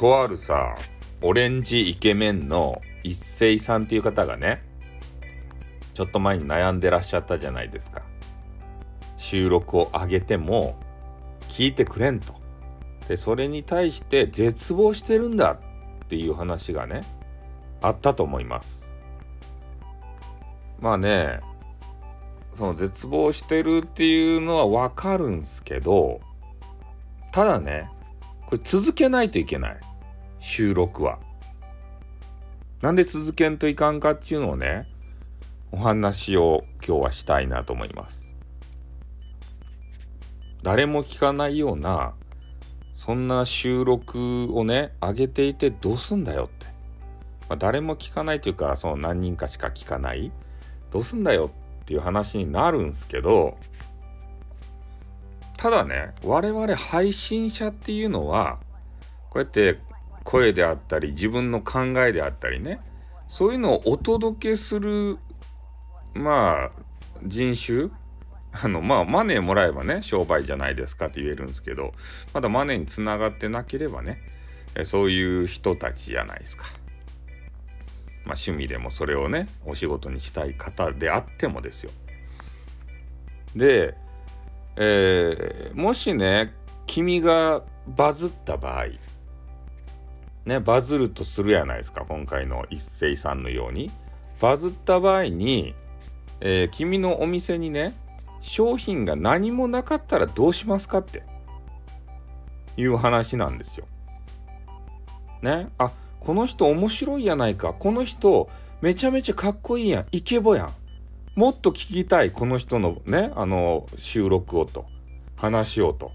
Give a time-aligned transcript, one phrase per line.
[0.00, 0.76] とあるさ
[1.20, 4.62] オレンジイケメンの一斉さんっていう方がね
[5.92, 8.00] ちょっと前に悩んでらっしゃったじゃないですか。
[9.18, 10.78] 収録を上げても
[11.50, 12.32] 聞いてくれんと。
[13.08, 15.58] でそれに対して絶望してるんだ
[16.04, 17.02] っていう話がね
[17.82, 18.94] あったと思います。
[20.80, 21.40] まあね
[22.54, 26.22] その絶望してるっていうのはわかるんすけど
[27.32, 27.90] ただね
[28.46, 29.89] これ続けないといけない。
[30.40, 31.18] 収録は。
[32.80, 34.88] なんで続けんといかんかっていうのをね
[35.70, 38.34] お話を今日はしたいなと思います。
[40.62, 42.14] 誰も聞かないような
[42.94, 46.66] そんな収録をね上げていてどうすんだよって、
[47.48, 50.30] まあ、誰も聞かないというかその何人かしか聞かない
[50.90, 51.50] どうすんだよ
[51.82, 53.56] っていう話になるんすけど
[55.56, 58.58] ただね我々配信者っていうのは
[59.30, 59.78] こうやって
[60.30, 62.78] 声であったり自分の考えであったりね
[63.26, 65.18] そういうのをお届けする
[66.14, 66.70] まあ
[67.26, 67.88] 人種
[68.52, 71.90] あのまあマネーもらえばね商売じゃないですかって言えるんですけど
[72.32, 74.20] まだマネーにつながってなければね
[74.84, 76.66] そういう人たちじゃないですか。
[78.24, 81.90] まあ趣味でもそれをねお仕事にしたい方であってもですよ。
[83.56, 83.96] で、
[84.76, 86.54] えー、もしね
[86.86, 89.09] 君がバズった場合
[90.50, 93.88] ね、バズるとするやないですか、今回の一斉さんのように。
[94.40, 95.76] バズった場合に、
[96.40, 97.94] えー、君のお店にね、
[98.40, 101.22] 商品が何もなかったらどうしますかって
[102.76, 103.86] いう話なんですよ。
[105.40, 110.74] ね、あこの人面白いやないか、この人めちゃめちゃかっこいいやん、イケボやん。
[111.36, 114.86] もっと聞きたい、この人のね、あの、収録をと、
[115.36, 116.10] 話をと。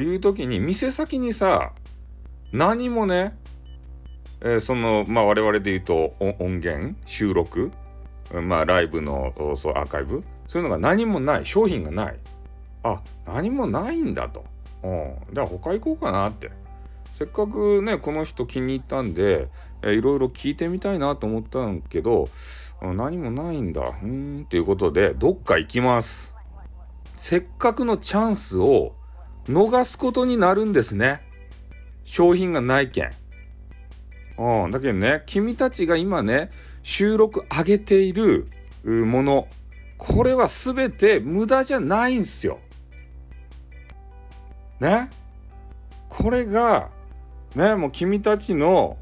[0.00, 1.72] いう時に、店先にさ、
[2.52, 3.37] 何もね、
[4.40, 7.72] えー、その、まあ、我々で言うと音源収録、
[8.32, 12.18] まあ、ライブのそうアーカイブそういうのが何もない商品がない。
[12.84, 14.44] あ何もないんだと、
[14.82, 16.50] うん、じゃあ他行こうかなって。
[17.12, 19.48] せっかくねこの人気に入ったんで、
[19.82, 22.28] えー、いろいろ聞いてみたいなと思ったんけど、
[22.80, 23.92] 何もないんだ。
[24.02, 26.34] うんっていうことでどっか行きます。
[27.16, 28.94] せっかくのチャンスを
[29.48, 31.22] 逃すことになるんですね。
[32.04, 33.10] 商品がないけん
[34.38, 36.50] うん、だけどね、君たちが今ね、
[36.82, 38.48] 収録上げている
[38.84, 39.48] もの、
[39.96, 42.60] これは全て無駄じゃないんすよ。
[44.78, 45.10] ね？
[46.08, 46.88] これが、
[47.56, 48.96] ね、もう君たちの、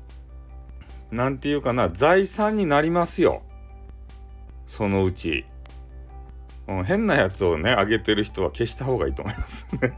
[1.11, 3.43] なんていうかな、財産になりますよ。
[4.67, 5.45] そのうち。
[6.67, 9.93] うん、変なやつをね、あげてる人は消した方がいいと思いますね。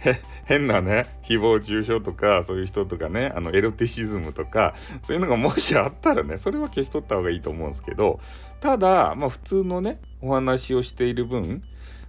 [0.46, 8.20] 変なね、誹謗中傷とか、そういう人とかね、あの、エロティシズムとか、そういうのがもしあったらね、それは消し取った方がいいと思うんですけど、
[8.60, 11.62] ただ、まあ普通のね、お話をしている分、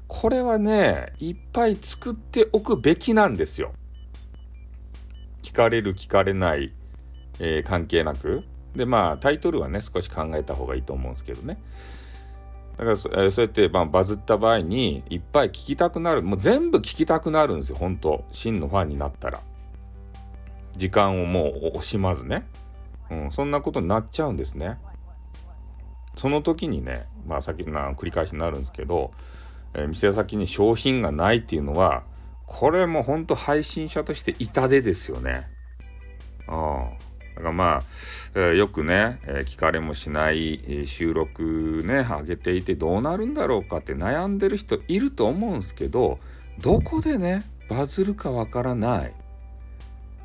[0.07, 3.73] これはね、いっぱい作っておくべきなんですよ。
[5.43, 6.73] 聞かれる、聞かれない、
[7.39, 8.43] えー、関係なく。
[8.75, 11.57] で、まあ、タイトルはね、少し考えた方がいいと思うんですけどね。
[12.81, 16.23] だからそ,、えー、そうやって、まあ、バズった場合にいっぱい聞きたくなる。
[16.23, 18.25] もう全部聞きたくなるんですよ本当。
[18.31, 19.39] 真のファンになったら。
[20.75, 22.47] 時間をもう惜しまずね、
[23.11, 24.79] うん、そんなことになっちゃうんですね。
[26.15, 29.11] その時にねまあ先な繰り返しになるんですけど、
[29.75, 32.01] えー、店先に商品がないっていうのは
[32.47, 35.47] これも本当配信者として痛手ですよね。
[36.47, 37.10] ああ。
[37.41, 37.81] だからまあ、
[38.35, 46.19] えー、よくね、えー、聞かれもしない、収録ね、上げていてどうなるんだろうかって悩んでる人いると思うんすけど、
[46.59, 49.13] どこでね、バズるかわからない。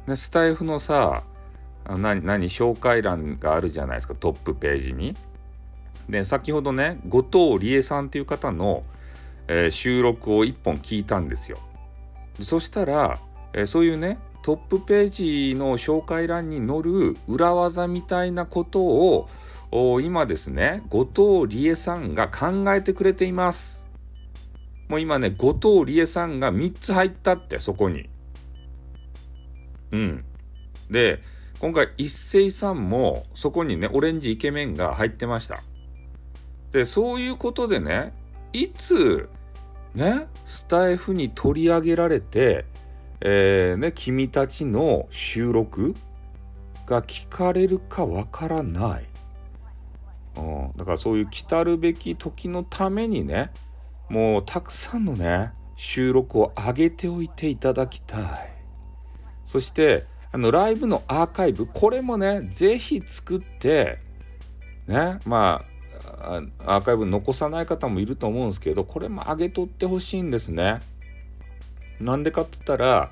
[0.07, 1.23] ね、スタイフのさ、
[1.89, 5.17] 何、何、紹介欄があるじゃないですか、トップページに。
[6.09, 8.83] で、先ほどね、後藤理恵さんっていう方の、
[9.49, 11.59] えー、収録を1本聞いたんですよ。
[12.43, 13.19] そしたら、
[13.55, 19.29] えー、そういうね、トップページの紹介欄に載る裏技みたいなことを
[20.01, 21.05] 今ですね、後
[21.43, 23.85] 藤理恵さんが考えてくれています。
[24.87, 28.09] もう今ね、後藤理恵さんが3つ入ったって、そこに。
[29.91, 30.25] うん。
[30.93, 31.21] で、
[31.59, 35.65] 今回一斉さんもそこにね、オレンジイケメンが入ってました。
[36.71, 38.15] で、そういうことでね、
[38.53, 39.29] いつ、
[39.93, 42.65] ね、スタイフに取り上げられて、
[43.21, 45.95] えー、ね、君たちの収録
[46.87, 49.05] が聞かれるかわからない。
[50.37, 53.51] うん、だからそういう来たるべき時のためにね、
[54.09, 58.23] もうたくさんのね、収録を上げておいていただきたい。
[59.45, 63.99] そして、あのライブのアーカイブこれもねぜひ作って
[64.87, 65.65] ねま
[66.21, 70.81] あアーカイブ残さない方もいると思うんですけどこれも上げとってほしいんですね。
[72.01, 73.11] なんでかっつったら、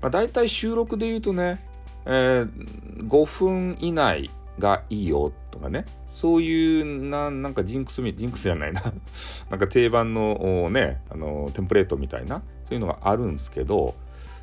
[0.00, 1.64] まあ、大体収録で言うとね、
[2.06, 8.82] えー、5分以内がいいよとかねそういうななんかジンクスジンクスじゃないな。
[9.50, 13.94] なんか定番のねあのテンプレートみたいなそういうのがあるんですけど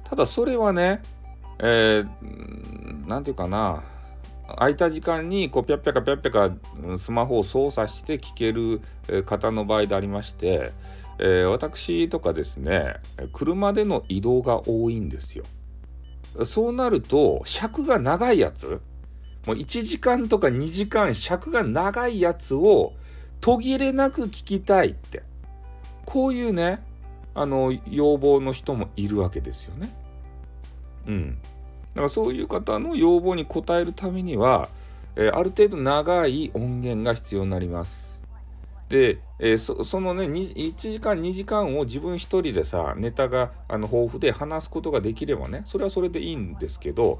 [0.04, 1.02] ただそれはね
[1.62, 3.84] えー、なんていうかな
[4.56, 8.82] 空いた時間にこうピャッピャカピャッピャカスマホを操作して聞ける
[9.26, 10.72] 方の場合でありまして、
[11.20, 12.96] えー、私とかですね
[13.34, 15.44] 車での移動が多いんですよ。
[16.46, 18.82] そうなると尺が長いやつ
[19.46, 22.94] もう1時間とか2時間尺が長いやつを
[23.42, 25.24] 途切れなく聞きたいって
[26.06, 26.84] こういうね
[27.34, 29.92] あの要望の人もいるわけですよね。
[31.08, 31.38] うん。
[31.96, 34.70] だからそういう方の要望に応えるためには、
[35.16, 38.19] えー、ある程度長い音源が必要になります。
[38.90, 47.20] で、えー、そそのね1時間2時間を自分一人でさネタがあの豊富で話すことができればねそれはそれでいいんですけど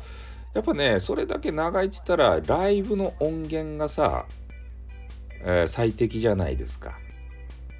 [0.56, 4.26] やっぱねそれだけ長いっつったらライブの音源がさ、
[5.44, 6.98] えー、最適じゃないですか。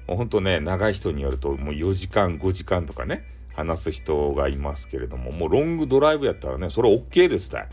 [0.06, 7.68] ほんとね長い人によるともう4時間5時間とかね話す人がいますけれどももうロングドライブやったらねそれ OK ですたい。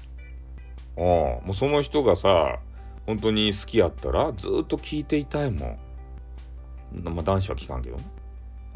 [0.97, 2.59] うんもうその人がさ
[3.05, 5.86] 本当に好きやったらずっと聞いていたいもん。
[6.91, 8.03] まあ男子は聞かんけどね。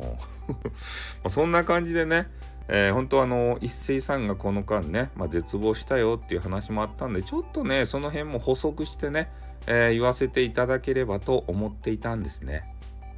[1.23, 2.27] まそんな感じでね、
[2.67, 9.31] えー、本当あの一斉さんがこの間ね、まあ、絶望したよっていう話もあったんでちょっとねその辺も補足してね、
[9.67, 12.63] えー、言わせていただければと思っていたんですね。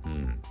[0.05, 0.41] うん。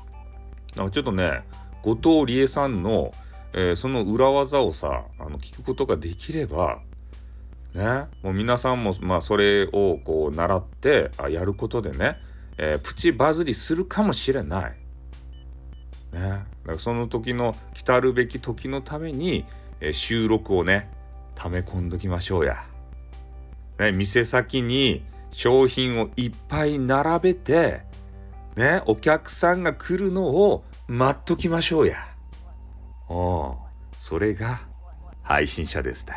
[0.76, 1.42] なんかちょっとね
[1.82, 3.12] 後藤理恵さんの、
[3.52, 6.78] えー、その裏技をさあの聞くことができれば
[7.74, 12.16] ねもう皆さんもまあそれをこう習ってあやることでね、
[12.58, 14.72] えー、プチバズりするかもしれない。
[16.12, 19.46] ね、だからその時の来たるべき時のために、
[19.80, 20.90] えー、収録をね
[21.34, 22.64] 溜め込んどきましょうや。
[23.78, 27.82] ね、店先に商品をいっぱい並べて
[28.54, 32.06] ねお客さんが来るのを待っときましょうや。
[33.08, 33.56] お
[33.98, 34.60] それが
[35.22, 36.16] 配信者ですたい。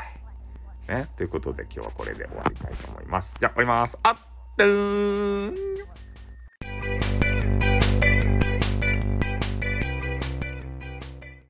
[0.87, 3.35] ね、ということで今日はこれで終わりたいと思います。
[3.39, 3.97] じゃあ終わります。
[4.03, 4.15] あっ
[4.57, 5.74] とーん